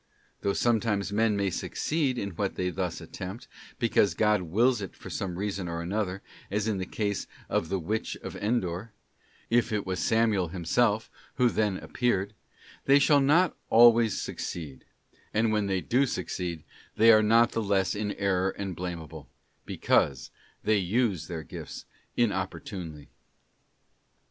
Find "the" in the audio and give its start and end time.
6.79-6.87, 7.69-7.77, 17.51-17.61